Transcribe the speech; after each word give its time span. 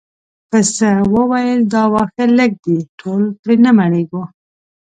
پسه 0.49 0.89
وویل 1.13 1.59
دا 1.73 1.83
واښه 1.93 2.25
لږ 2.39 2.51
دي 2.65 2.77
ټول 2.99 3.21
پرې 3.41 3.55
نه 3.65 3.71
مړیږو. 3.79 4.23